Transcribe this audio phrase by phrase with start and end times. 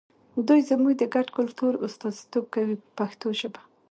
[0.47, 3.61] دوی زموږ د ګډ کلتور استازیتوب کوي په پښتو ژبه.